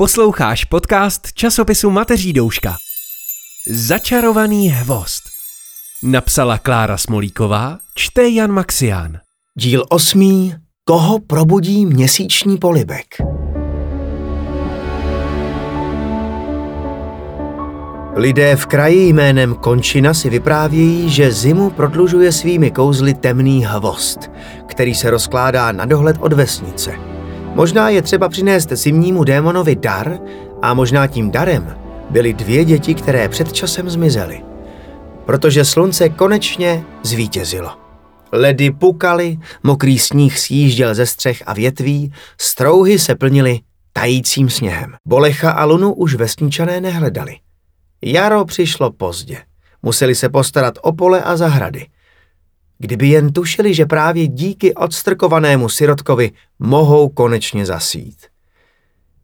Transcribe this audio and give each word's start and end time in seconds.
Posloucháš 0.00 0.64
podcast 0.64 1.32
časopisu 1.32 1.90
Mateří 1.90 2.32
Douška. 2.32 2.76
Začarovaný 3.70 4.68
hvost. 4.68 5.22
Napsala 6.02 6.58
Klára 6.58 6.96
Smolíková, 6.96 7.78
čte 7.94 8.28
Jan 8.28 8.52
Maxián. 8.52 9.18
Díl 9.58 9.84
osmý. 9.88 10.54
Koho 10.84 11.18
probudí 11.18 11.86
měsíční 11.86 12.58
polibek? 12.58 13.06
Lidé 18.16 18.56
v 18.56 18.66
kraji 18.66 19.12
jménem 19.12 19.54
Končina 19.54 20.14
si 20.14 20.30
vyprávějí, 20.30 21.10
že 21.10 21.32
zimu 21.32 21.70
prodlužuje 21.70 22.32
svými 22.32 22.70
kouzly 22.70 23.14
temný 23.14 23.64
hvost, 23.64 24.30
který 24.66 24.94
se 24.94 25.10
rozkládá 25.10 25.72
na 25.72 25.84
dohled 25.84 26.16
od 26.20 26.32
vesnice. 26.32 27.19
Možná 27.54 27.88
je 27.88 28.02
třeba 28.02 28.28
přinést 28.28 28.72
zimnímu 28.72 29.24
démonovi 29.24 29.76
dar 29.76 30.18
a 30.62 30.74
možná 30.74 31.06
tím 31.06 31.30
darem 31.30 31.76
byly 32.10 32.32
dvě 32.32 32.64
děti, 32.64 32.94
které 32.94 33.28
před 33.28 33.52
časem 33.52 33.90
zmizely. 33.90 34.42
Protože 35.24 35.64
slunce 35.64 36.08
konečně 36.08 36.84
zvítězilo. 37.02 37.70
Ledy 38.32 38.70
pukaly, 38.70 39.38
mokrý 39.62 39.98
sníh 39.98 40.38
sjížděl 40.38 40.94
ze 40.94 41.06
střech 41.06 41.42
a 41.46 41.54
větví, 41.54 42.12
strouhy 42.40 42.98
se 42.98 43.14
plnily 43.14 43.60
tajícím 43.92 44.50
sněhem. 44.50 44.94
Bolecha 45.08 45.50
a 45.50 45.64
Lunu 45.64 45.94
už 45.94 46.14
vesničané 46.14 46.80
nehledali. 46.80 47.36
Jaro 48.02 48.44
přišlo 48.44 48.92
pozdě. 48.92 49.38
Museli 49.82 50.14
se 50.14 50.28
postarat 50.28 50.74
o 50.82 50.92
pole 50.92 51.22
a 51.22 51.36
zahrady. 51.36 51.86
Kdyby 52.82 53.08
jen 53.08 53.32
tušili, 53.32 53.74
že 53.74 53.86
právě 53.86 54.26
díky 54.26 54.74
odstrkovanému 54.74 55.68
sirotkovi 55.68 56.30
mohou 56.58 57.08
konečně 57.08 57.66
zasít. 57.66 58.16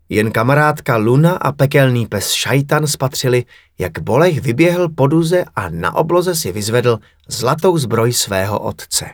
Jen 0.08 0.30
kamarádka 0.30 0.96
Luna 0.96 1.32
a 1.32 1.52
pekelný 1.52 2.06
pes 2.06 2.32
Šajtan 2.32 2.86
spatřili, 2.86 3.44
jak 3.78 3.98
Bolech 3.98 4.40
vyběhl 4.40 4.88
po 4.88 5.06
duze 5.06 5.44
a 5.56 5.68
na 5.70 5.94
obloze 5.94 6.34
si 6.34 6.52
vyzvedl 6.52 6.98
zlatou 7.28 7.78
zbroj 7.78 8.12
svého 8.12 8.58
otce. 8.58 9.06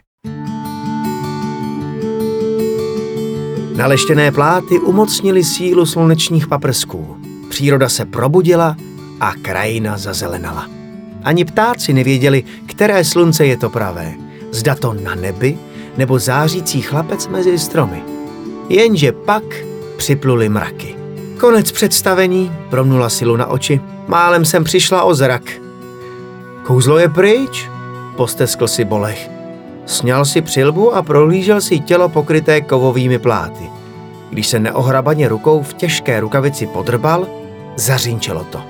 Naleštěné 3.76 4.32
pláty 4.32 4.78
umocnili 4.78 5.44
sílu 5.44 5.86
slunečních 5.86 6.46
paprsků. 6.46 7.16
Příroda 7.50 7.88
se 7.88 8.04
probudila 8.04 8.76
a 9.20 9.32
krajina 9.42 9.98
zazelenala. 9.98 10.68
Ani 11.24 11.44
ptáci 11.44 11.92
nevěděli, 11.92 12.44
které 12.66 13.04
slunce 13.04 13.46
je 13.46 13.56
to 13.56 13.70
pravé. 13.70 14.21
Zda 14.52 14.74
to 14.74 14.92
na 14.92 15.14
nebi, 15.14 15.58
nebo 15.96 16.18
zářící 16.18 16.82
chlapec 16.82 17.28
mezi 17.28 17.58
stromy. 17.58 18.02
Jenže 18.68 19.12
pak 19.12 19.42
připluli 19.96 20.48
mraky. 20.48 20.96
Konec 21.40 21.72
představení, 21.72 22.52
promnula 22.70 23.08
silu 23.08 23.36
na 23.36 23.46
oči. 23.46 23.80
Málem 24.06 24.44
jsem 24.44 24.64
přišla 24.64 25.02
o 25.02 25.14
zrak. 25.14 25.42
Kouzlo 26.62 26.98
je 26.98 27.08
pryč, 27.08 27.68
posteskl 28.16 28.68
si 28.68 28.84
Bolech. 28.84 29.30
Sněl 29.86 30.24
si 30.24 30.42
přilbu 30.42 30.94
a 30.94 31.02
prohlížel 31.02 31.60
si 31.60 31.78
tělo 31.78 32.08
pokryté 32.08 32.60
kovovými 32.60 33.18
pláty. 33.18 33.70
Když 34.30 34.46
se 34.46 34.58
neohrabaně 34.58 35.28
rukou 35.28 35.62
v 35.62 35.74
těžké 35.74 36.20
rukavici 36.20 36.66
podrbal, 36.66 37.26
zařínčelo 37.76 38.44
to. 38.44 38.60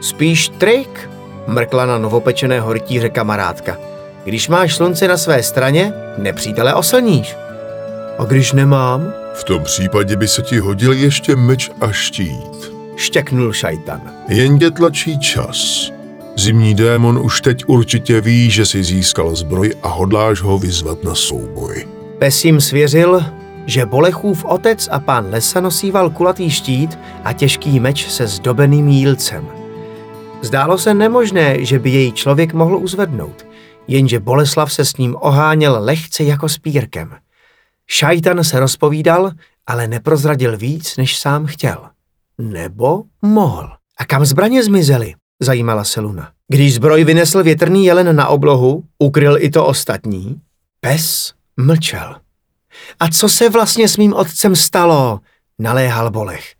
Spíš 0.00 0.48
trik, 0.48 1.10
mrkla 1.46 1.86
na 1.86 1.98
novopečeného 1.98 2.72
rytíře 2.72 3.08
kamarádka. 3.08 3.89
Když 4.24 4.48
máš 4.48 4.74
slunce 4.74 5.08
na 5.08 5.16
své 5.16 5.42
straně, 5.42 5.92
nepřítele 6.18 6.74
oslníš. 6.74 7.36
A 8.18 8.24
když 8.24 8.52
nemám? 8.52 9.12
V 9.34 9.44
tom 9.44 9.62
případě 9.62 10.16
by 10.16 10.28
se 10.28 10.42
ti 10.42 10.58
hodil 10.58 10.92
ještě 10.92 11.36
meč 11.36 11.70
a 11.80 11.92
štít. 11.92 12.72
Štěknul 12.96 13.52
šajtan. 13.52 14.00
Jen 14.28 14.58
tě 14.58 14.70
tlačí 14.70 15.18
čas. 15.18 15.90
Zimní 16.36 16.74
démon 16.74 17.18
už 17.18 17.40
teď 17.40 17.64
určitě 17.66 18.20
ví, 18.20 18.50
že 18.50 18.66
si 18.66 18.84
získal 18.84 19.34
zbroj 19.36 19.74
a 19.82 19.88
hodláš 19.88 20.40
ho 20.40 20.58
vyzvat 20.58 21.04
na 21.04 21.14
souboj. 21.14 21.86
Pes 22.18 22.44
jim 22.44 22.60
svěřil, 22.60 23.24
že 23.66 23.86
Bolechův 23.86 24.44
otec 24.44 24.88
a 24.90 25.00
pán 25.00 25.26
lesa 25.30 25.60
nosíval 25.60 26.10
kulatý 26.10 26.50
štít 26.50 26.98
a 27.24 27.32
těžký 27.32 27.80
meč 27.80 28.10
se 28.10 28.26
zdobeným 28.26 28.88
jílcem. 28.88 29.48
Zdálo 30.42 30.78
se 30.78 30.94
nemožné, 30.94 31.64
že 31.64 31.78
by 31.78 31.90
jej 31.90 32.12
člověk 32.12 32.54
mohl 32.54 32.76
uzvednout, 32.76 33.46
jenže 33.90 34.20
Boleslav 34.20 34.72
se 34.72 34.84
s 34.84 34.96
ním 34.96 35.16
oháněl 35.20 35.76
lehce 35.80 36.24
jako 36.24 36.48
spírkem. 36.48 37.16
Šajtan 37.86 38.44
se 38.44 38.60
rozpovídal, 38.60 39.30
ale 39.66 39.88
neprozradil 39.88 40.56
víc, 40.56 40.96
než 40.96 41.18
sám 41.18 41.46
chtěl. 41.46 41.90
Nebo 42.38 43.02
mohl. 43.22 43.70
A 43.98 44.04
kam 44.04 44.24
zbraně 44.24 44.64
zmizely? 44.64 45.14
Zajímala 45.40 45.84
se 45.84 46.00
Luna. 46.00 46.32
Když 46.48 46.74
zbroj 46.74 47.04
vynesl 47.04 47.42
větrný 47.42 47.84
jelen 47.84 48.16
na 48.16 48.28
oblohu, 48.28 48.84
ukryl 48.98 49.36
i 49.38 49.50
to 49.50 49.66
ostatní. 49.66 50.40
Pes 50.80 51.32
mlčel. 51.56 52.16
A 53.00 53.08
co 53.08 53.28
se 53.28 53.48
vlastně 53.48 53.88
s 53.88 53.96
mým 53.96 54.12
otcem 54.14 54.56
stalo? 54.56 55.20
Naléhal 55.58 56.10
Bolech. 56.10 56.54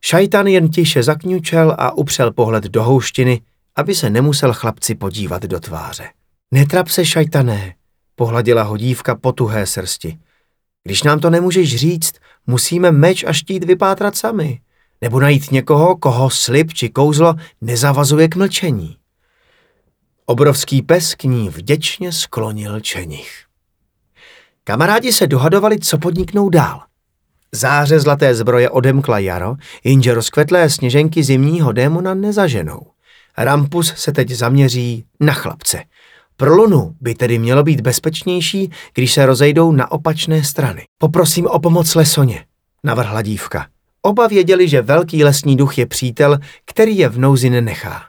Šajtan 0.00 0.46
jen 0.46 0.68
tiše 0.68 1.02
zakňučel 1.02 1.76
a 1.78 1.92
upřel 1.92 2.32
pohled 2.32 2.64
do 2.64 2.82
houštiny, 2.82 3.40
aby 3.76 3.94
se 3.94 4.10
nemusel 4.10 4.52
chlapci 4.52 4.94
podívat 4.94 5.42
do 5.42 5.60
tváře. 5.60 6.08
Netrap 6.54 6.88
se, 6.88 7.04
šajtané, 7.04 7.74
pohladila 8.14 8.62
ho 8.62 8.76
dívka 8.76 9.14
po 9.14 9.32
tuhé 9.32 9.66
srsti. 9.66 10.18
Když 10.84 11.02
nám 11.02 11.20
to 11.20 11.30
nemůžeš 11.30 11.76
říct, 11.76 12.14
musíme 12.46 12.92
meč 12.92 13.24
a 13.24 13.32
štít 13.32 13.64
vypátrat 13.64 14.16
sami. 14.16 14.60
Nebo 15.00 15.20
najít 15.20 15.50
někoho, 15.50 15.96
koho 15.96 16.30
slib 16.30 16.72
či 16.72 16.88
kouzlo 16.88 17.34
nezavazuje 17.60 18.28
k 18.28 18.36
mlčení. 18.36 18.96
Obrovský 20.26 20.82
pes 20.82 21.14
k 21.14 21.24
ní 21.24 21.48
vděčně 21.48 22.12
sklonil 22.12 22.80
čenich. 22.80 23.44
Kamarádi 24.64 25.12
se 25.12 25.26
dohadovali, 25.26 25.78
co 25.78 25.98
podniknou 25.98 26.48
dál. 26.48 26.82
Záře 27.52 28.00
zlaté 28.00 28.34
zbroje 28.34 28.70
odemkla 28.70 29.18
jaro, 29.18 29.54
jenže 29.84 30.14
rozkvetlé 30.14 30.70
sněženky 30.70 31.22
zimního 31.22 31.72
démona 31.72 32.14
nezaženou. 32.14 32.80
Rampus 33.38 33.94
se 33.96 34.12
teď 34.12 34.30
zaměří 34.30 35.04
na 35.20 35.32
chlapce. 35.32 35.84
Pro 36.36 36.54
Lunu 36.54 36.96
by 37.00 37.14
tedy 37.14 37.38
mělo 37.38 37.62
být 37.62 37.80
bezpečnější, 37.80 38.70
když 38.94 39.12
se 39.12 39.26
rozejdou 39.26 39.72
na 39.72 39.92
opačné 39.92 40.44
strany. 40.44 40.84
Poprosím 40.98 41.46
o 41.46 41.58
pomoc 41.58 41.94
Lesoně, 41.94 42.44
navrhla 42.84 43.22
dívka. 43.22 43.66
Oba 44.02 44.26
věděli, 44.26 44.68
že 44.68 44.82
velký 44.82 45.24
lesní 45.24 45.56
duch 45.56 45.78
je 45.78 45.86
přítel, 45.86 46.38
který 46.64 46.98
je 46.98 47.08
v 47.08 47.18
nouzi 47.18 47.50
nenechá. 47.50 48.02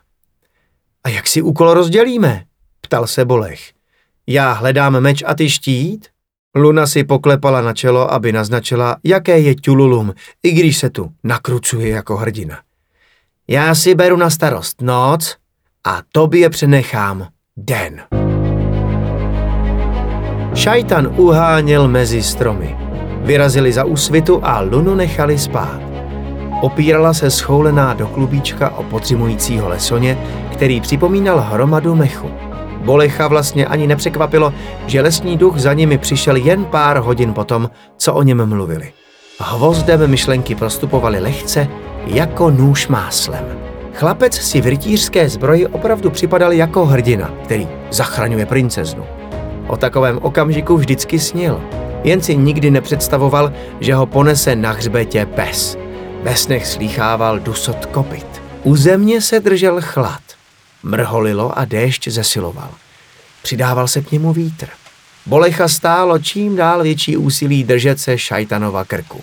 A 1.03 1.09
jak 1.09 1.27
si 1.27 1.41
úkol 1.41 1.73
rozdělíme? 1.73 2.45
ptal 2.81 3.07
se 3.07 3.25
Bolech. 3.25 3.73
Já 4.27 4.51
hledám 4.51 4.99
meč 4.99 5.23
a 5.25 5.35
ty 5.35 5.49
štít? 5.49 6.07
Luna 6.55 6.87
si 6.87 7.03
poklepala 7.03 7.61
na 7.61 7.73
čelo, 7.73 8.13
aby 8.13 8.31
naznačila, 8.31 8.97
jaké 9.03 9.39
je 9.39 9.55
Tululum, 9.55 10.13
i 10.43 10.51
když 10.51 10.77
se 10.77 10.89
tu 10.89 11.11
nakrucuje 11.23 11.89
jako 11.89 12.17
hrdina. 12.17 12.59
Já 13.47 13.75
si 13.75 13.95
beru 13.95 14.17
na 14.17 14.29
starost 14.29 14.81
noc 14.81 15.37
a 15.83 16.01
tobě 16.11 16.49
přenechám 16.49 17.27
den. 17.57 18.01
Šajtan 20.55 21.13
uháněl 21.17 21.87
mezi 21.87 22.23
stromy. 22.23 22.77
Vyrazili 23.21 23.73
za 23.73 23.83
úsvitu 23.83 24.39
a 24.43 24.61
Lunu 24.61 24.95
nechali 24.95 25.39
spát. 25.39 25.79
Opírala 26.61 27.13
se 27.13 27.31
schoulená 27.31 27.93
do 27.93 28.07
klubíčka 28.07 28.69
o 28.69 28.83
potřimujícího 28.83 29.69
lesoně, 29.69 30.17
který 30.51 30.81
připomínal 30.81 31.39
hromadu 31.39 31.95
mechu. 31.95 32.31
Bolecha 32.85 33.27
vlastně 33.27 33.67
ani 33.67 33.87
nepřekvapilo, 33.87 34.53
že 34.85 35.01
lesní 35.01 35.37
duch 35.37 35.57
za 35.59 35.73
nimi 35.73 35.97
přišel 35.97 36.35
jen 36.35 36.65
pár 36.65 36.97
hodin 36.97 37.33
potom, 37.33 37.69
co 37.97 38.13
o 38.13 38.23
něm 38.23 38.45
mluvili. 38.45 38.93
Hvozdem 39.39 40.07
myšlenky 40.07 40.55
prostupovali 40.55 41.19
lehce, 41.19 41.67
jako 42.05 42.51
nůž 42.51 42.87
máslem. 42.87 43.64
Chlapec 43.95 44.33
si 44.35 44.61
v 44.61 44.65
rytířské 44.65 45.29
zbroji 45.29 45.67
opravdu 45.67 46.09
připadal 46.09 46.53
jako 46.53 46.85
hrdina, 46.85 47.33
který 47.43 47.67
zachraňuje 47.91 48.45
princeznu. 48.45 49.05
O 49.67 49.77
takovém 49.77 50.19
okamžiku 50.21 50.77
vždycky 50.77 51.19
snil, 51.19 51.61
jen 52.03 52.21
si 52.21 52.37
nikdy 52.37 52.71
nepředstavoval, 52.71 53.53
že 53.79 53.93
ho 53.93 54.05
ponese 54.05 54.55
na 54.55 54.71
hřbetě 54.71 55.25
pes. 55.25 55.77
Ve 56.23 56.35
snech 56.35 56.67
slýchával 56.67 57.39
dusot 57.39 57.85
kopit. 57.85 58.41
U 58.63 58.75
země 58.75 59.21
se 59.21 59.39
držel 59.39 59.81
chlad. 59.81 60.21
Mrholilo 60.83 61.59
a 61.59 61.65
déšť 61.65 62.07
zesiloval. 62.07 62.69
Přidával 63.43 63.87
se 63.87 64.01
k 64.01 64.11
němu 64.11 64.33
vítr. 64.33 64.67
Bolecha 65.25 65.67
stálo 65.67 66.19
čím 66.19 66.55
dál 66.55 66.83
větší 66.83 67.17
úsilí 67.17 67.63
držet 67.63 67.99
se 67.99 68.17
šajtanova 68.17 68.85
krku. 68.85 69.21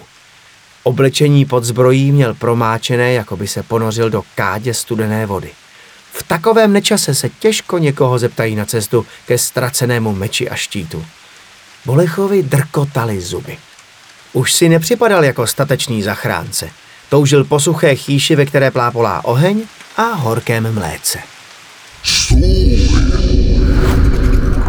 Oblečení 0.82 1.44
pod 1.44 1.64
zbrojí 1.64 2.12
měl 2.12 2.34
promáčené, 2.34 3.12
jako 3.12 3.37
by 3.37 3.49
se 3.49 3.62
ponořil 3.62 4.11
do 4.11 4.23
kádě 4.34 4.75
studené 4.75 5.26
vody. 5.26 5.50
V 6.12 6.23
takovém 6.23 6.73
nečase 6.73 7.14
se 7.14 7.29
těžko 7.29 7.79
někoho 7.79 8.19
zeptají 8.19 8.56
na 8.56 8.64
cestu 8.64 9.06
ke 9.26 9.38
ztracenému 9.38 10.12
meči 10.12 10.50
a 10.50 10.55
štítu. 10.55 11.05
Bolechovi 11.87 12.43
drkotali 12.43 13.20
zuby. 13.20 13.58
Už 14.32 14.52
si 14.52 14.69
nepřipadal 14.69 15.25
jako 15.25 15.46
statečný 15.46 16.02
zachránce. 16.02 16.70
Toužil 17.08 17.44
po 17.44 17.61
suché 17.61 17.96
chýši, 17.96 18.37
ve 18.37 18.46
které 18.46 18.70
plápolá 18.70 19.25
oheň 19.25 19.62
a 19.96 20.02
horkém 20.02 20.75
mléce. 20.75 21.19
Stůj! 22.05 22.88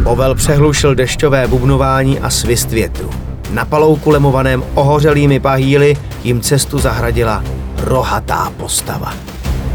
Povel 0.04 0.36
přehlušil 0.36 0.96
dešťové 0.96 1.48
bubnování 1.48 2.20
a 2.20 2.30
svist 2.30 2.72
větru. 2.72 3.23
Na 3.54 3.66
palouku 3.66 4.10
lemovaném 4.10 4.64
ohořelými 4.74 5.40
pahýly 5.40 5.98
jim 6.24 6.42
cestu 6.42 6.80
zahradila 6.80 7.44
rohatá 7.78 8.52
postava. 8.58 9.14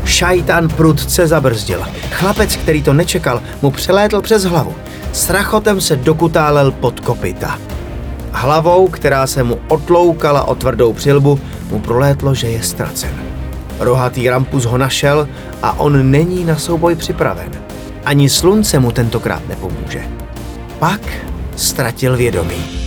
Šajtán 0.05 0.69
prudce 0.69 1.27
zabrzdil. 1.27 1.83
Chlapec, 2.11 2.57
který 2.57 2.83
to 2.83 2.93
nečekal, 2.93 3.43
mu 3.63 3.71
přelétl 3.71 4.21
přes 4.21 4.45
hlavu. 4.45 4.75
S 5.13 5.31
rachotem 5.31 5.81
se 5.81 5.97
dokutálel 5.97 6.71
pod 6.71 7.01
kopita. 7.01 7.59
Hlavou, 8.33 8.89
která 8.89 9.27
se 9.27 9.43
mu 9.43 9.59
otloukala 9.69 10.49
o 10.49 10.55
tvrdou 10.55 10.93
přilbu, 10.93 11.41
mu 11.71 11.79
prolétlo, 11.79 12.35
že 12.35 12.49
je 12.49 12.63
ztracen. 12.63 13.13
Rohatý 13.79 14.31
rampus 14.31 14.65
ho 14.65 14.79
našel 14.79 15.29
a 15.63 15.79
on 15.79 16.11
není 16.11 16.45
na 16.45 16.57
souboj 16.57 16.95
připraven. 16.95 17.51
Ani 18.05 18.29
slunce 18.29 18.79
mu 18.79 18.93
tentokrát 18.93 19.49
nepomůže. 19.49 20.03
Pak 20.79 21.01
ztratil 21.57 22.17
vědomí. 22.17 22.78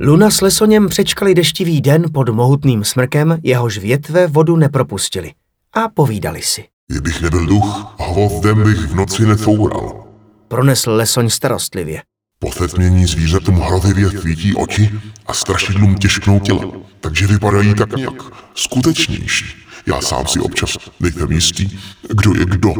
Luna 0.00 0.30
s 0.30 0.40
Lesoněm 0.40 0.88
přečkali 0.88 1.34
deštivý 1.34 1.80
den 1.80 2.04
pod 2.12 2.28
mohutným 2.28 2.84
smrkem, 2.84 3.38
jehož 3.42 3.78
větve 3.78 4.26
vodu 4.26 4.56
nepropustili. 4.56 5.32
A 5.72 5.88
povídali 5.88 6.42
si. 6.42 6.64
Kdybych 6.88 7.22
nebyl 7.22 7.46
duch, 7.46 7.94
hvovdem 7.98 8.62
bych 8.64 8.78
v 8.78 8.94
noci 8.94 9.26
nefoural. 9.26 10.04
Pronesl 10.48 10.90
Lesoň 10.90 11.30
starostlivě. 11.30 12.02
Pothetmění 12.38 13.06
zvířatům 13.06 13.54
hravivě 13.54 14.10
svítí 14.10 14.54
oči 14.54 14.90
a 15.26 15.34
strašidlům 15.34 15.94
těžknou 15.94 16.40
těla, 16.40 16.72
takže 17.00 17.26
vypadají 17.26 17.74
tak 17.74 17.96
nějak 17.96 18.22
skutečnější. 18.54 19.44
Já 19.86 20.00
sám 20.00 20.26
si 20.26 20.40
občas 20.40 20.76
nejsem 21.00 21.32
jistý, 21.32 21.78
kdo 22.08 22.34
je 22.34 22.44
kdo. 22.44 22.74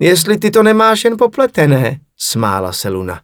Jestli 0.00 0.38
ty 0.38 0.50
to 0.50 0.62
nemáš 0.62 1.04
jen 1.04 1.16
popletené, 1.18 2.00
smála 2.16 2.72
se 2.72 2.88
Luna. 2.88 3.20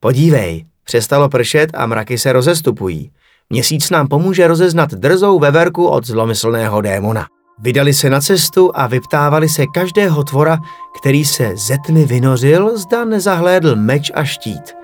Podívej, 0.00 0.66
přestalo 0.88 1.28
pršet 1.28 1.70
a 1.74 1.86
mraky 1.86 2.18
se 2.18 2.32
rozestupují. 2.32 3.10
Měsíc 3.50 3.90
nám 3.90 4.08
pomůže 4.08 4.48
rozeznat 4.48 4.90
drzou 4.90 5.38
veverku 5.38 5.86
od 5.86 6.06
zlomyslného 6.06 6.80
démona. 6.80 7.26
Vydali 7.58 7.94
se 7.94 8.10
na 8.10 8.20
cestu 8.20 8.70
a 8.74 8.86
vyptávali 8.86 9.48
se 9.48 9.66
každého 9.74 10.24
tvora, 10.24 10.58
který 11.00 11.24
se 11.24 11.52
ze 11.56 11.76
tmy 11.86 12.04
vynořil, 12.04 12.78
zda 12.78 13.04
nezahlédl 13.04 13.76
meč 13.76 14.10
a 14.14 14.24
štít. 14.24 14.76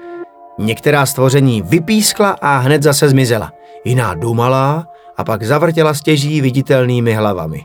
Některá 0.59 1.07
stvoření 1.07 1.63
vypískla 1.63 2.37
a 2.41 2.57
hned 2.57 2.83
zase 2.83 3.09
zmizela. 3.09 3.53
Jiná 3.85 4.15
dumala 4.15 4.87
a 5.17 5.25
pak 5.25 5.43
zavrtěla 5.43 5.95
stěží 5.95 6.41
viditelnými 6.41 7.15
hlavami. 7.15 7.65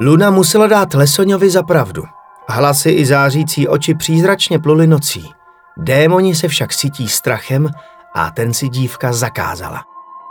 Luna 0.00 0.30
musela 0.30 0.66
dát 0.66 0.94
Lesoňovi 0.94 1.50
za 1.50 1.62
pravdu. 1.62 2.04
Hlasy 2.48 2.90
i 2.90 3.06
zářící 3.06 3.68
oči 3.68 3.94
přízračně 3.94 4.58
pluly 4.58 4.86
nocí. 4.86 5.41
Démoni 5.76 6.34
se 6.34 6.48
však 6.48 6.72
sytí 6.72 7.08
strachem 7.08 7.68
a 8.14 8.30
ten 8.30 8.54
si 8.54 8.68
dívka 8.68 9.12
zakázala. 9.12 9.82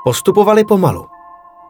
Postupovali 0.03 0.63
pomalu. 0.63 1.07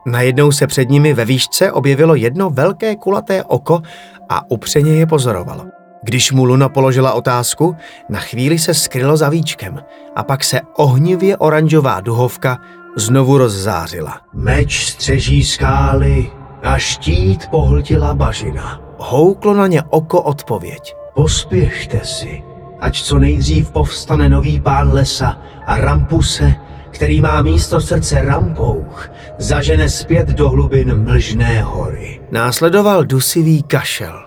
Najednou 0.06 0.52
se 0.52 0.68
před 0.68 0.90
nimi 0.90 1.14
ve 1.14 1.26
výšce 1.26 1.72
objevilo 1.72 2.16
jedno 2.16 2.50
velké 2.50 2.96
kulaté 2.96 3.44
oko 3.44 3.82
a 4.30 4.52
upřeně 4.52 4.92
je 4.92 5.06
pozorovalo. 5.06 5.66
Když 6.04 6.32
mu 6.32 6.46
Luna 6.46 6.70
položila 6.70 7.14
otázku, 7.14 7.76
na 8.10 8.20
chvíli 8.20 8.60
se 8.60 8.74
skrylo 8.74 9.18
za 9.18 9.30
víčkem 9.30 9.84
a 10.16 10.24
pak 10.24 10.44
se 10.44 10.62
ohnivě 10.78 11.38
oranžová 11.38 12.02
duhovka 12.02 12.58
znovu 12.96 13.38
rozzářila. 13.38 14.22
Meč 14.34 14.86
střeží 14.86 15.44
skály 15.44 16.32
a 16.64 16.78
štít 16.78 17.48
pohltila 17.48 18.14
bažina. 18.14 18.82
Houklo 18.98 19.54
na 19.54 19.68
ně 19.68 19.84
oko 19.90 20.22
odpověď. 20.22 20.96
Pospěšte 21.14 22.00
si, 22.04 22.44
ať 22.82 23.02
co 23.02 23.20
nejdřív 23.20 23.72
povstane 23.72 24.30
nový 24.30 24.60
pán 24.60 24.94
lesa 24.94 25.38
a 25.66 25.78
Rampuse, 25.78 26.56
který 26.90 27.22
má 27.22 27.42
místo 27.42 27.82
srdce 27.82 28.22
Rampouch, 28.22 29.10
zažene 29.38 29.90
zpět 29.90 30.28
do 30.28 30.50
hlubin 30.50 31.04
mlžné 31.04 31.62
hory. 31.62 32.22
Následoval 32.32 33.04
dusivý 33.04 33.64
kašel. 33.64 34.26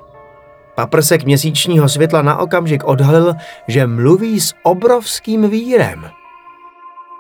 Paprsek 0.75 1.25
měsíčního 1.25 1.89
světla 1.89 2.23
na 2.23 2.37
okamžik 2.37 2.85
odhalil, 2.85 3.35
že 3.69 3.87
mluví 3.87 4.41
s 4.41 4.55
obrovským 4.63 5.51
vírem. 5.51 6.05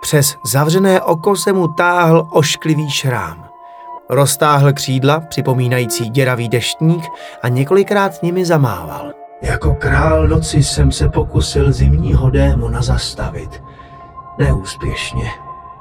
Přes 0.00 0.34
zavřené 0.44 1.02
oko 1.02 1.36
se 1.36 1.52
mu 1.52 1.68
táhl 1.68 2.28
ošklivý 2.32 2.90
šrám. 2.90 3.44
Roztáhl 4.10 4.72
křídla, 4.72 5.20
připomínající 5.20 6.08
děravý 6.08 6.48
deštník 6.48 7.04
a 7.42 7.48
několikrát 7.48 8.22
nimi 8.22 8.44
zamával. 8.44 9.23
Jako 9.44 9.74
král 9.74 10.28
noci 10.28 10.62
jsem 10.62 10.92
se 10.92 11.08
pokusil 11.08 11.72
zimního 11.72 12.30
démona 12.30 12.82
zastavit. 12.82 13.62
Neúspěšně. 14.38 15.30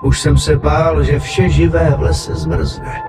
Už 0.01 0.21
jsem 0.21 0.37
se 0.37 0.57
bál, 0.57 1.03
že 1.03 1.19
vše 1.19 1.49
živé 1.49 1.95
v 1.97 2.01
lese 2.01 2.35
zmrzne. 2.35 3.01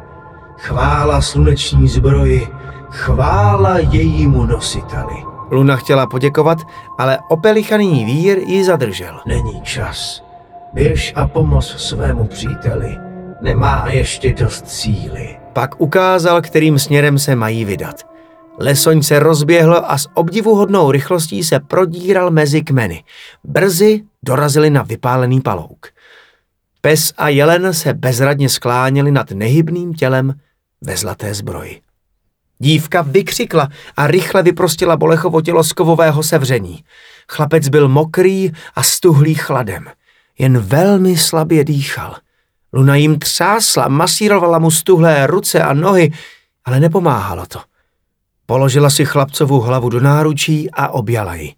Chvála 0.58 1.20
sluneční 1.20 1.88
zbroji, 1.88 2.48
chvála 2.90 3.78
jejímu 3.78 4.46
nositeli. 4.46 5.14
Luna 5.50 5.76
chtěla 5.76 6.06
poděkovat, 6.06 6.58
ale 6.98 7.18
opelichaný 7.28 8.04
vír 8.04 8.38
ji 8.38 8.64
zadržel. 8.64 9.20
Není 9.26 9.60
čas. 9.62 10.24
Běž 10.72 11.12
a 11.16 11.28
pomoz 11.28 11.76
svému 11.76 12.24
příteli. 12.24 12.98
Nemá 13.40 13.86
ještě 13.90 14.32
dost 14.32 14.68
síly. 14.68 15.36
Pak 15.52 15.80
ukázal, 15.80 16.42
kterým 16.42 16.78
směrem 16.78 17.18
se 17.18 17.36
mají 17.36 17.64
vydat. 17.64 18.13
Lesoň 18.58 19.02
se 19.02 19.18
rozběhl 19.18 19.82
a 19.86 19.98
s 19.98 20.08
obdivuhodnou 20.14 20.90
rychlostí 20.90 21.44
se 21.44 21.60
prodíral 21.60 22.30
mezi 22.30 22.62
kmeny. 22.62 23.04
Brzy 23.44 24.02
dorazili 24.22 24.70
na 24.70 24.82
vypálený 24.82 25.40
palouk. 25.40 25.86
Pes 26.80 27.12
a 27.16 27.28
jelen 27.28 27.74
se 27.74 27.94
bezradně 27.94 28.48
skláněli 28.48 29.10
nad 29.10 29.30
nehybným 29.30 29.94
tělem 29.94 30.34
ve 30.80 30.96
zlaté 30.96 31.34
zbroji. 31.34 31.80
Dívka 32.58 33.02
vykřikla 33.02 33.68
a 33.96 34.06
rychle 34.06 34.42
vyprostila 34.42 34.96
Bolechovo 34.96 35.40
tělo 35.40 35.64
z 35.64 35.72
kovového 35.72 36.22
sevření. 36.22 36.84
Chlapec 37.28 37.68
byl 37.68 37.88
mokrý 37.88 38.52
a 38.74 38.82
stuhlý 38.82 39.34
chladem. 39.34 39.86
Jen 40.38 40.58
velmi 40.58 41.16
slabě 41.16 41.64
dýchal. 41.64 42.16
Luna 42.72 42.96
jim 42.96 43.18
třásla, 43.18 43.88
masírovala 43.88 44.58
mu 44.58 44.70
stuhlé 44.70 45.26
ruce 45.26 45.62
a 45.62 45.72
nohy, 45.72 46.12
ale 46.64 46.80
nepomáhalo 46.80 47.46
to. 47.46 47.60
Položila 48.46 48.90
si 48.90 49.04
chlapcovu 49.04 49.60
hlavu 49.60 49.88
do 49.88 50.00
náručí 50.00 50.70
a 50.70 50.88
objala 50.88 51.34
ji. 51.34 51.54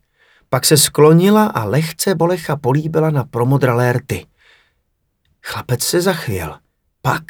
Pak 0.49 0.67
se 0.67 0.77
sklonila 0.77 1.47
a 1.47 1.65
lehce 1.65 2.15
Bolecha 2.15 2.57
políbila 2.57 3.11
na 3.11 3.25
promodralé 3.25 3.93
rty. 3.93 4.27
Chlapec 5.43 5.83
se 5.83 6.01
zachvěl. 6.01 6.57
Pak 7.03 7.23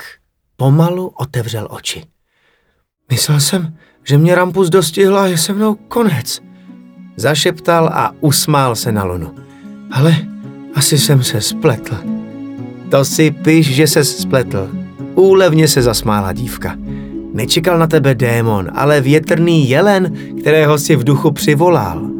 pomalu 0.56 1.08
otevřel 1.08 1.68
oči. 1.70 2.04
Myslel 3.10 3.40
jsem, 3.40 3.76
že 4.04 4.18
mě 4.18 4.34
Rampus 4.34 4.70
dostihla 4.70 5.22
a 5.22 5.26
je 5.26 5.38
se 5.38 5.52
mnou 5.52 5.74
konec. 5.74 6.40
Zašeptal 7.16 7.88
a 7.92 8.12
usmál 8.20 8.76
se 8.76 8.92
na 8.92 9.04
Lunu. 9.04 9.34
Ale 9.92 10.16
asi 10.74 10.98
jsem 10.98 11.22
se 11.22 11.40
spletl. 11.40 11.96
To 12.90 13.04
si 13.04 13.30
piš, 13.30 13.74
že 13.74 13.86
se 13.86 14.04
spletl. 14.04 14.70
Úlevně 15.14 15.68
se 15.68 15.82
zasmála 15.82 16.32
dívka. 16.32 16.76
Nečekal 17.36 17.78
na 17.78 17.86
tebe 17.86 18.14
démon, 18.14 18.70
ale 18.74 19.00
větrný 19.00 19.68
jelen, 19.68 20.12
kterého 20.40 20.78
si 20.78 20.96
v 20.96 21.04
duchu 21.04 21.30
přivolal. 21.30 22.15